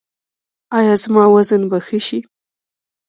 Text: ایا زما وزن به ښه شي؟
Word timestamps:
ایا 0.77 0.93
زما 1.03 1.23
وزن 1.33 1.61
به 1.69 1.77
ښه 1.85 1.99
شي؟ 2.07 2.19